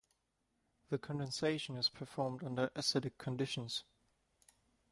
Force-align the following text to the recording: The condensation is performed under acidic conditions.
The 0.89 0.97
condensation 0.97 1.77
is 1.77 1.87
performed 1.89 2.43
under 2.43 2.69
acidic 2.69 3.19
conditions. 3.19 3.83